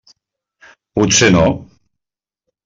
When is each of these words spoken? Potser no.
Potser 0.99 1.29
no. 1.35 1.45